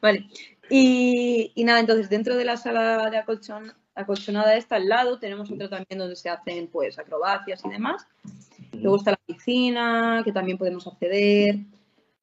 [0.00, 0.26] vale.
[0.70, 5.50] Y, y, nada, entonces dentro de la sala de acolchón acolchonada esta al lado, tenemos
[5.50, 8.06] otro también donde se hacen pues acrobacias y demás.
[8.72, 11.56] Luego está la piscina, que también podemos acceder.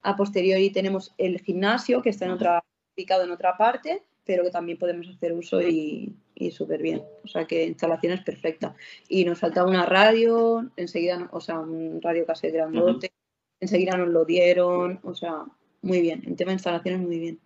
[0.02, 2.64] A posteriori tenemos el gimnasio, que está en otra,
[2.96, 6.16] ubicado en otra parte, pero que también podemos hacer uso y,
[6.50, 7.02] súper bien.
[7.24, 8.74] O sea que instalación es perfecta.
[9.08, 13.12] Y nos falta una radio, enseguida, o sea, un radio cassette grandote,
[13.60, 15.44] enseguida nos lo dieron, o sea,
[15.82, 16.22] muy bien.
[16.26, 17.40] En tema de instalaciones, muy bien.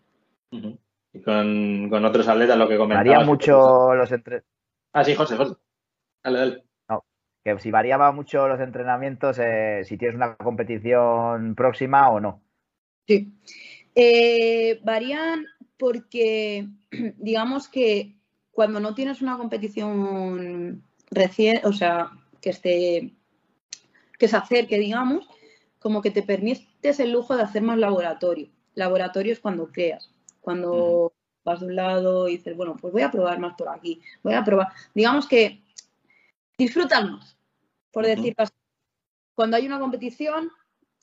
[1.12, 3.07] Y con, otros atletas, lo que comentabas.
[3.07, 4.42] Varía mucho los entre...
[4.92, 5.55] Ah, sí, José, José.
[6.22, 6.64] Dale, dale.
[6.88, 7.05] No,
[7.44, 12.42] que si variaba mucho los entrenamientos, eh, si tienes una competición próxima o no.
[13.07, 13.33] Sí.
[13.94, 15.46] Eh, varían
[15.78, 16.68] porque,
[17.18, 18.16] digamos que
[18.52, 22.10] cuando no tienes una competición recién, o sea,
[22.40, 23.12] que esté,
[24.18, 25.26] que se acerque, digamos,
[25.78, 28.48] como que te permites el lujo de hacer más laboratorio.
[28.74, 30.10] Laboratorio es cuando creas.
[30.40, 31.12] Cuando
[31.44, 34.34] vas de un lado y dices, bueno, pues voy a probar más por aquí, voy
[34.34, 34.68] a probar.
[34.94, 35.62] Digamos que
[36.58, 37.36] disfrutan más,
[37.90, 38.52] por decir así.
[39.34, 40.50] Cuando hay una competición,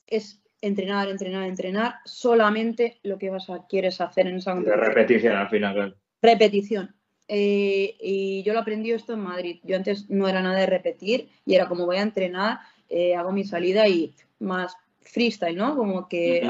[0.08, 4.86] es entrenar, entrenar, entrenar, solamente lo que vas a quieres hacer en esa competición.
[4.86, 5.96] Repetición al final, claro.
[6.22, 6.99] Repetición.
[7.32, 9.60] Eh, y yo lo aprendí esto en Madrid.
[9.64, 13.32] Yo antes no era nada de repetir y era como voy a entrenar, eh, hago
[13.32, 15.78] mi salida y más freestyle, ¿no?
[15.78, 16.50] Como que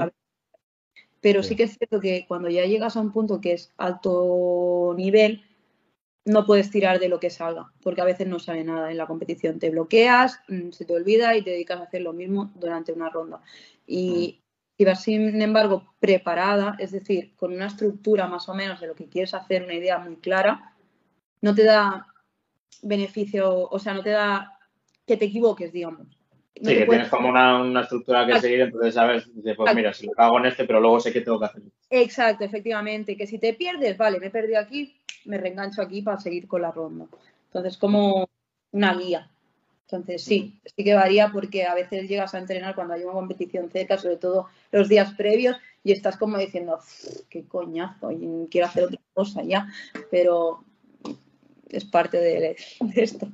[1.22, 4.94] pero sí que es cierto que cuando ya llegas a un punto que es alto
[4.96, 5.44] nivel,
[6.26, 9.08] no puedes tirar de lo que salga, porque a veces no sale nada en la
[9.08, 9.60] competición.
[9.60, 13.10] Te bloqueas, mm, se te olvida y te dedicas a hacer lo mismo durante una
[13.10, 13.42] ronda.
[13.86, 14.40] Y
[14.86, 19.08] vas, sin embargo, preparada, es decir, con una estructura más o menos de lo que
[19.08, 20.74] quieres hacer, una idea muy clara,
[21.42, 22.08] no te da
[22.82, 24.58] beneficio, o sea, no te da
[25.06, 26.08] que te equivoques, digamos.
[26.56, 30.40] Sí, que tienes como una, estructura que seguir, entonces sabes, pues mira, si lo hago
[30.40, 31.62] en este, pero luego sé qué tengo que hacer.
[31.90, 36.20] Exacto, efectivamente, que si te pierdes, vale, me he perdido aquí, me reengancho aquí para
[36.20, 37.06] seguir con la ronda.
[37.46, 38.30] Entonces, como
[38.72, 39.30] una guía.
[39.92, 43.72] Entonces, sí, sí que varía porque a veces llegas a entrenar cuando hay una competición
[43.72, 46.78] cerca, sobre todo los días previos, y estás como diciendo,
[47.28, 48.10] qué coñazo,
[48.52, 49.68] quiero hacer otra cosa ya,
[50.12, 50.64] pero
[51.70, 52.56] es parte de,
[52.96, 53.30] esto.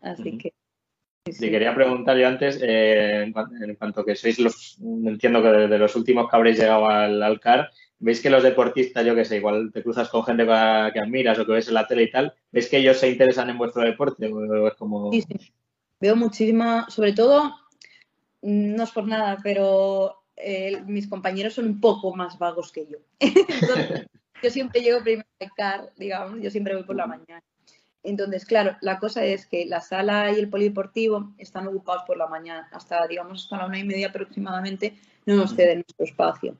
[0.00, 0.54] Así que
[1.30, 5.94] Sí, quería preguntar yo antes, eh, en, cuanto que sois los, entiendo que de, los
[5.94, 9.82] últimos que habréis llegado al, CAR, ¿veis que los deportistas, yo que sé, igual te
[9.82, 10.52] cruzas con gente que,
[11.00, 13.58] admiras o que ves en la tele y tal, ¿veis que ellos se interesan en
[13.58, 14.30] vuestro deporte?
[14.78, 15.12] como...
[15.12, 15.52] Sí, sí.
[16.00, 17.54] Veo muchísima, sobre todo,
[18.42, 22.98] no es por nada, pero eh, mis compañeros son un poco más vagos que yo.
[24.42, 27.42] yo siempre llego primero al CAR, digamos, yo siempre voy por la mañana.
[28.04, 32.28] Entonces, claro, la cosa es que la sala y el polideportivo están ocupados por la
[32.28, 34.96] mañana, hasta, digamos, hasta la una y media aproximadamente,
[35.26, 36.56] no nos ceden nuestro espacio.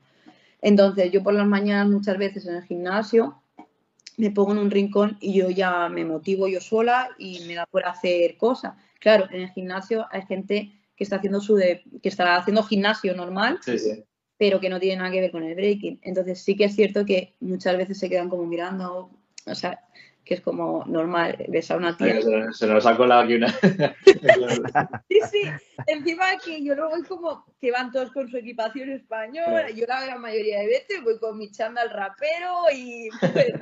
[0.61, 3.41] Entonces, yo por las mañanas muchas veces en el gimnasio
[4.17, 7.65] me pongo en un rincón y yo ya me motivo yo sola y me da
[7.65, 8.73] por hacer cosas.
[8.99, 13.15] Claro, en el gimnasio hay gente que está haciendo su de, que está haciendo gimnasio
[13.15, 13.59] normal,
[14.37, 15.99] pero que no tiene nada que ver con el breaking.
[16.01, 19.09] Entonces sí que es cierto que muchas veces se quedan como mirando,
[19.45, 19.79] o sea,
[20.29, 22.21] que es como normal besar a una tía.
[22.51, 23.47] Se, nos ha colado aquí una.
[25.09, 25.41] sí, sí.
[25.87, 29.71] Encima que yo no voy como que van todos con su equipación española.
[29.71, 33.09] Yo la gran mayoría de veces voy con mi chándal rapero y.
[33.19, 33.53] Pues,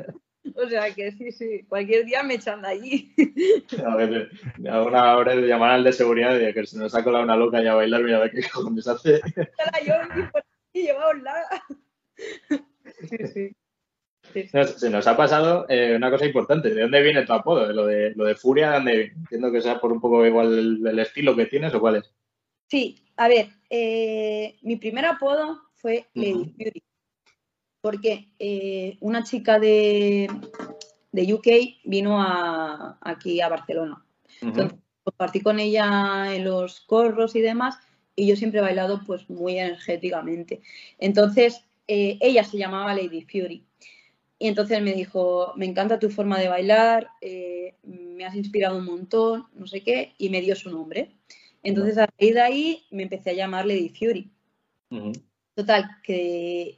[0.58, 1.64] o sea que sí, sí.
[1.68, 3.14] Cualquier día me echan de allí.
[3.86, 4.30] A ver,
[4.70, 7.36] a una hora de llamar al de seguridad y que se nos ha colado una
[7.36, 9.22] loca y a bailar, mira a ver qué cojones hace.
[9.86, 9.94] yo
[10.74, 11.44] y llevamos la.
[13.10, 13.56] Sí, sí.
[14.78, 16.74] Se nos ha pasado eh, una cosa importante.
[16.74, 17.72] ¿De dónde viene tu apodo?
[17.72, 21.36] Lo de, lo de Furia, ¿dónde Entiendo que sea por un poco igual el, estilo
[21.36, 22.14] que tienes o cuál es.
[22.68, 26.84] Sí, a ver, eh, mi primer apodo fue Lady Fury.
[27.82, 30.30] Porque eh, una chica de,
[31.12, 31.48] de, UK
[31.86, 34.04] vino a, aquí a Barcelona.
[34.42, 37.78] Entonces, compartí con ella en los corros y demás,
[38.16, 40.62] y yo siempre he bailado pues muy energéticamente.
[40.98, 43.64] Entonces, ella se llamaba Lady Fury.
[44.40, 48.86] Y entonces me dijo, me encanta tu forma de bailar, eh, me has inspirado un
[48.86, 51.16] montón, no sé qué, y me dio su nombre.
[51.64, 54.30] Entonces a raíz de ahí me empecé a llamar Lady Fury.
[55.56, 56.78] Total, que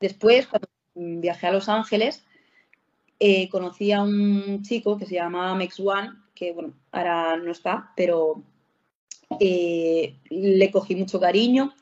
[0.00, 2.24] después, cuando viajé a Los Ángeles,
[3.20, 7.92] eh, conocí a un chico que se llamaba Mex One, que bueno, ahora no está,
[7.96, 8.42] pero
[9.40, 11.74] eh, le cogí mucho cariño.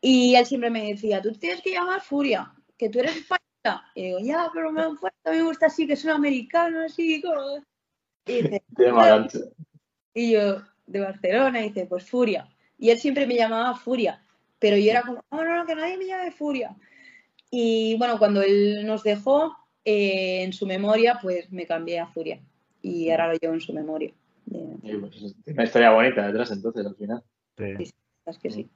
[0.00, 3.26] Y él siempre me decía, tú tienes que llamar Furia, que tú eres
[3.94, 4.82] y digo, ya, pero me,
[5.24, 7.58] me gusta así, que son americanos, así como...
[8.26, 8.62] Y, dice,
[10.14, 12.48] y yo, de Barcelona, y dice, pues Furia.
[12.78, 14.22] Y él siempre me llamaba Furia,
[14.58, 16.76] pero yo era como, no, no, no, que nadie me llame Furia.
[17.50, 22.40] Y bueno, cuando él nos dejó, eh, en su memoria, pues me cambié a Furia.
[22.82, 24.12] Y ahora lo llevo en su memoria.
[24.50, 27.22] Pues, una historia bonita detrás entonces, al final.
[27.56, 27.94] Sí, sí
[28.26, 28.70] es que sí.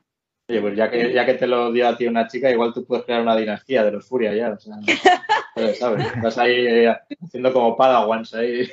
[0.49, 2.85] Oye, pues ya que, ya que te lo dio a ti una chica, igual tú
[2.85, 4.53] puedes crear una dinastía de los Furia ya.
[4.53, 4.77] O sea,
[5.79, 6.23] ¿sabes?
[6.23, 8.69] Vas ahí eh, haciendo como padawans ahí.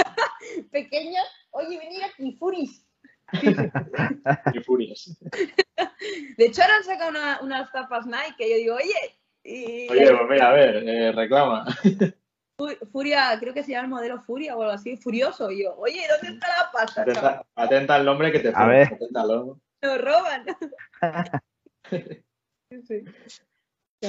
[0.70, 2.86] Pequeños, oye, venid aquí, Furis.
[4.54, 5.16] y Furias.
[6.36, 9.21] De hecho, ahora han sacado una, unas tapas Nike que yo digo, oye.
[9.44, 9.88] Y...
[9.90, 11.64] Oye, pues mira, a ver, eh, reclama.
[12.92, 15.50] Furia, creo que se llama el modelo Furia o algo así, Furioso.
[15.50, 17.02] Y yo, oye, ¿dónde está la pasta?
[17.02, 18.98] Atenta, atenta al nombre que te a ver.
[19.82, 20.46] Nos roban.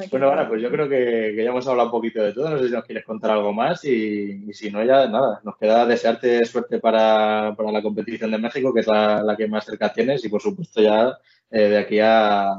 [0.10, 2.50] Bueno, ahora pues yo creo que, ya hemos hablado un poquito de todo.
[2.50, 5.40] No sé si nos quieres contar algo más y, si no, ya nada.
[5.44, 9.94] Nos queda desearte suerte para, la competición de México, que es la, que más cerca
[9.94, 11.16] tienes, y por supuesto ya
[11.56, 12.52] eh, de aquí a,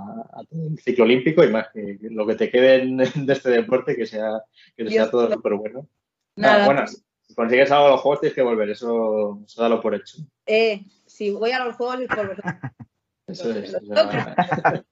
[0.52, 2.86] el ciclo olímpico y más, que, lo que te quede
[3.26, 4.44] de este deporte, que sea,
[4.76, 5.88] que sea todo súper bueno.
[6.36, 9.96] Nada, bueno, si consigues algo a los juegos tienes que volver, eso, eso dalo por
[9.96, 10.18] hecho.
[10.46, 12.36] Eh, si voy a los juegos es por
[13.26, 13.76] Eso es.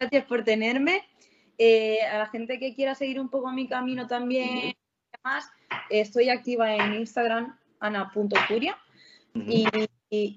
[0.00, 1.02] gracias por tenerme.
[1.56, 4.74] Eh, a la gente que quiera seguir un poco mi camino también,
[5.22, 5.48] además,
[5.88, 8.76] estoy activa en Instagram, ana.furia.
[9.34, 9.68] y,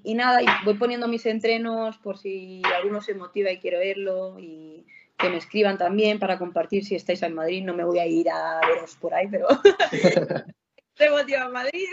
[0.02, 4.86] y, nada, voy poniendo mis entrenos por si alguno se motiva y quiere verlo y
[5.16, 7.64] que me escriban también para compartir si estáis en Madrid.
[7.64, 9.46] No me voy a ir a veros por ahí, pero
[10.94, 11.86] estoy motivada en Madrid.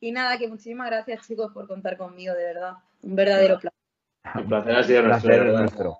[0.00, 2.72] y nada, que muchísimas gracias chicos por contar conmigo, de verdad.
[3.02, 3.78] Un verdadero placer.
[4.34, 5.98] El placer ha sido nuestro.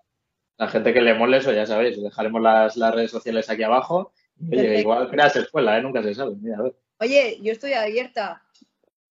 [0.56, 4.12] La gente que le mole eso, ya sabéis, dejaremos las, redes sociales aquí abajo.
[4.50, 5.82] Oye, igual creas escuela, ¿eh?
[5.82, 6.36] nunca se sabe.
[6.36, 6.76] Mira, a ver.
[7.00, 8.42] Oye, yo estoy abierta.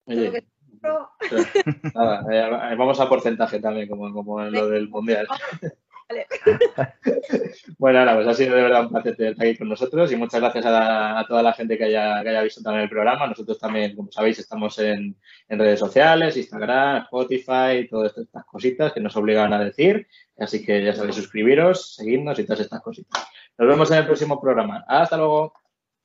[0.06, 0.44] Oye.
[1.96, 5.28] Nada, eh, vamos a porcentaje también, como, como en lo del mundial.
[7.78, 10.42] bueno, ahora pues ha sido de verdad un placer estar aquí con nosotros y muchas
[10.42, 13.28] gracias a, toda la gente que haya, que haya, visto también el programa.
[13.28, 15.16] Nosotros también, como sabéis, estamos en,
[15.48, 20.08] redes sociales, Instagram, Spotify, todas estas cositas que nos obligan a decir.
[20.38, 23.26] Así que ya sabéis, suscribiros, seguirnos y todas estas cositas.
[23.58, 24.84] Nos vemos en el próximo programa.
[24.88, 25.54] Hasta luego.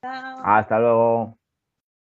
[0.03, 1.38] Hasta luego.